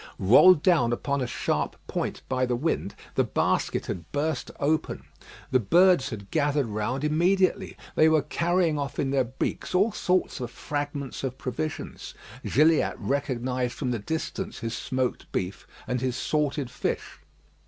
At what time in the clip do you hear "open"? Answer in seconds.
4.59-5.03